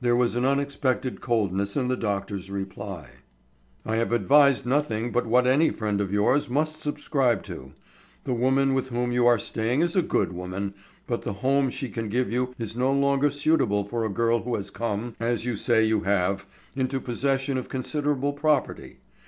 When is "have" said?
3.96-4.12, 16.02-16.46